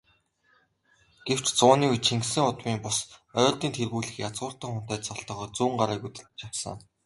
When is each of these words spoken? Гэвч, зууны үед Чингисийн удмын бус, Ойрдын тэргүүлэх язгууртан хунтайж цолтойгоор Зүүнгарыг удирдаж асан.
Гэвч, 1.27 1.45
зууны 1.59 1.85
үед 1.89 2.03
Чингисийн 2.07 2.49
удмын 2.51 2.77
бус, 2.85 2.97
Ойрдын 3.41 3.73
тэргүүлэх 3.77 4.17
язгууртан 4.27 4.71
хунтайж 4.71 5.01
цолтойгоор 5.07 5.51
Зүүнгарыг 5.57 6.01
удирдаж 6.07 6.41
асан. 6.49 6.77